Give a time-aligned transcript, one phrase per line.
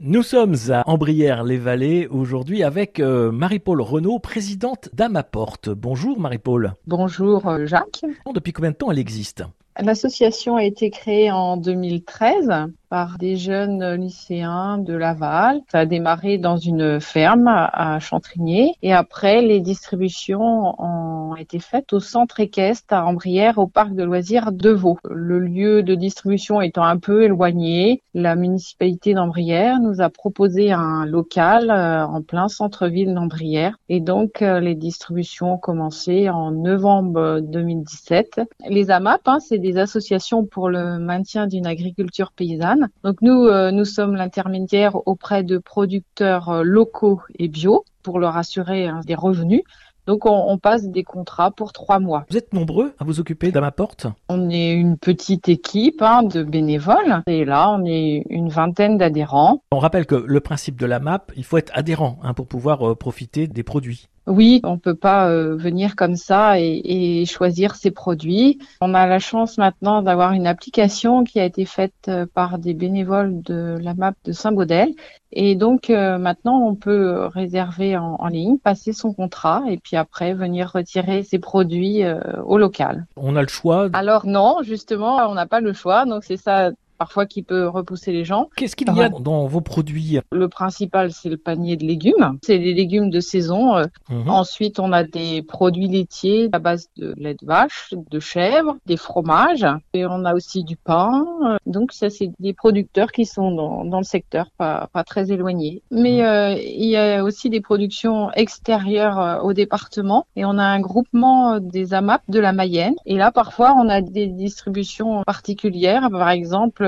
[0.00, 5.70] Nous sommes à Ambrières-les-Vallées aujourd'hui avec euh, Marie-Paul Renaud, présidente d'Amaporte.
[5.70, 6.74] Bonjour Marie-Paul.
[6.86, 8.04] Bonjour euh, Jacques.
[8.32, 9.42] Depuis combien de temps elle existe?
[9.80, 12.48] L'association a été créée en 2013
[12.88, 15.60] par des jeunes lycéens de Laval.
[15.70, 21.92] Ça a démarré dans une ferme à Chantrigné et après les distributions ont été faites
[21.92, 24.98] au centre équestre à Ambrières au parc de loisirs de Vaux.
[25.08, 31.06] Le lieu de distribution étant un peu éloigné, la municipalité d'Ambrières nous a proposé un
[31.06, 37.40] local euh, en plein centre-ville d'Ambrières et donc euh, les distributions ont commencé en novembre
[37.40, 38.40] 2017.
[38.68, 43.70] Les AMAP, hein, c'est des associations pour le maintien d'une agriculture paysanne donc nous, euh,
[43.70, 49.14] nous sommes l'intermédiaire auprès de producteurs euh, locaux et bio pour leur assurer hein, des
[49.14, 49.62] revenus.
[50.08, 52.24] Donc on, passe des contrats pour trois mois.
[52.30, 54.06] Vous êtes nombreux à vous occuper de ma porte?
[54.30, 59.62] On est une petite équipe hein, de bénévoles et là on est une vingtaine d'adhérents.
[59.70, 62.88] On rappelle que le principe de la MAP, il faut être adhérent hein, pour pouvoir
[62.88, 64.08] euh, profiter des produits.
[64.28, 68.58] Oui, on peut pas euh, venir comme ça et, et, choisir ses produits.
[68.80, 72.74] On a la chance maintenant d'avoir une application qui a été faite euh, par des
[72.74, 74.90] bénévoles de la MAP de Saint-Baudel.
[75.32, 79.96] Et donc euh, maintenant, on peut réserver en, en, ligne, passer son contrat et puis
[79.96, 82.02] après venir retirer ses produits
[82.44, 83.06] au local.
[83.16, 86.04] On a le choix Alors non, justement, on n'a pas le choix.
[86.04, 88.48] Donc c'est ça parfois qui peut repousser les gens.
[88.56, 92.38] Qu'est-ce qu'il y a dans vos produits Le principal, c'est le panier de légumes.
[92.42, 93.76] C'est les légumes de saison.
[93.76, 94.28] Euh, mhm.
[94.28, 98.96] Ensuite, on a des produits laitiers à base de lait de vache, de chèvre, des
[98.96, 99.66] fromages.
[99.94, 101.24] Et on a aussi du pain.
[101.66, 105.82] Donc, ça, c'est des producteurs qui sont dans, dans le secteur, pas, pas très éloignés.
[105.90, 106.26] Mais mhm.
[106.26, 110.26] euh, il y a aussi des productions extérieures euh, au département.
[110.34, 112.96] Et on a un groupement des AMAP de la Mayenne.
[113.06, 116.08] Et là, parfois, on a des distributions particulières.
[116.10, 116.87] Par exemple,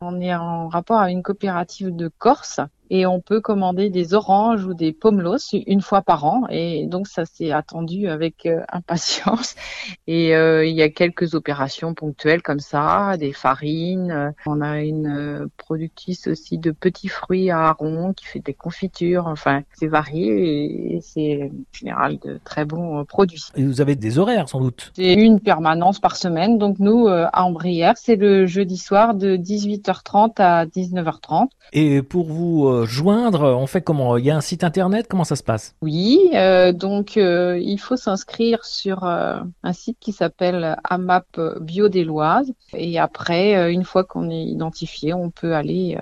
[0.00, 2.60] on est en rapport à une coopérative de Corse
[2.90, 6.46] et on peut commander des oranges ou des pomelos une fois par an.
[6.50, 9.54] Et donc ça s'est attendu avec euh, impatience.
[10.06, 14.34] Et euh, il y a quelques opérations ponctuelles comme ça des farines.
[14.46, 19.26] On a une euh, productrice aussi de petits fruits à Aron qui fait des confitures.
[19.26, 23.44] Enfin c'est varié et c'est en général de très bons produits.
[23.54, 24.92] Et vous avez des horaires sans doute.
[24.94, 26.58] C'est une permanence par semaine.
[26.58, 32.77] Donc nous à Ambrières c'est le jeudi soir de 18h30 à 19h30 et pour vous
[32.84, 34.16] joindre On fait comment?
[34.16, 35.06] Il y a un site internet?
[35.08, 35.74] Comment ça se passe?
[35.82, 41.88] Oui, euh, donc euh, il faut s'inscrire sur euh, un site qui s'appelle AMAP Bio
[41.88, 42.52] Loises.
[42.74, 45.98] Et après, une fois qu'on est identifié, on peut aller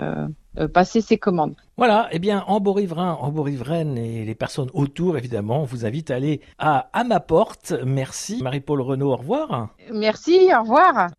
[0.72, 1.54] passer ses commandes.
[1.76, 6.10] Voilà, eh bien, en Beau-Riverain, en Beau-Riveraine et les personnes autour, évidemment, on vous invite
[6.10, 7.74] à aller à, à ma porte.
[7.84, 9.68] Merci, Marie-Paul Renaud, au revoir.
[9.92, 11.10] Merci, au revoir.